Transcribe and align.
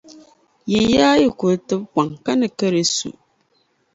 Yinyaa 0.71 1.15
yi 1.21 1.27
kuli 1.37 1.57
tibi 1.67 1.85
kpaŋ 1.91 2.09
ka 2.25 2.31
ni 2.39 2.47
karɛsu. 2.57 3.09